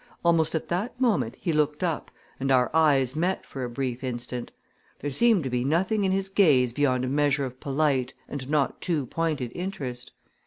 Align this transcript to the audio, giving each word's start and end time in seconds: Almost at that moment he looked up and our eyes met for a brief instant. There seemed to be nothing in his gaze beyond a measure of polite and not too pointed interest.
Almost 0.25 0.55
at 0.55 0.67
that 0.69 0.99
moment 0.99 1.37
he 1.39 1.53
looked 1.53 1.83
up 1.83 2.09
and 2.39 2.51
our 2.51 2.75
eyes 2.75 3.15
met 3.15 3.45
for 3.45 3.63
a 3.63 3.69
brief 3.69 4.03
instant. 4.03 4.51
There 4.99 5.11
seemed 5.11 5.43
to 5.43 5.49
be 5.51 5.63
nothing 5.63 6.03
in 6.05 6.11
his 6.11 6.27
gaze 6.27 6.73
beyond 6.73 7.03
a 7.05 7.07
measure 7.07 7.45
of 7.45 7.59
polite 7.59 8.13
and 8.27 8.49
not 8.49 8.81
too 8.81 9.05
pointed 9.05 9.51
interest. 9.53 10.11